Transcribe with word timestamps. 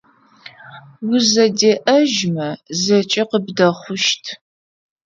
Узэдеӏэжьмэ 1.11 2.49
зэкӏэ 2.83 3.23
къыбдэхъущт. 3.29 4.25